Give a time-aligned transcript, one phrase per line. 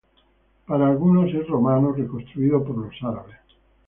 [0.65, 3.37] Para algunos es romano reconstruido por los árabes.